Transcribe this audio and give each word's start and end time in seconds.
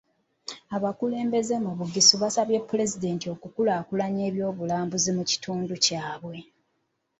Abakulembeze 0.75 1.55
mu 1.63 1.71
Bugisu 1.77 2.15
basabye 2.21 2.57
Pulezidenti 2.69 3.25
okukulaakulanya 3.33 4.21
eby’obulambuzi 4.29 5.09
mu 5.17 5.23
kitundu 5.31 5.73
kyabwe. 5.85 6.37